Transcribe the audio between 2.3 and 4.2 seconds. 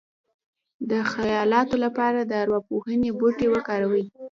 ارواپوهنې بوټي وکاروئ